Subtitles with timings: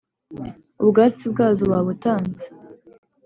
[0.81, 2.43] ubwatsi bwazo babutanze.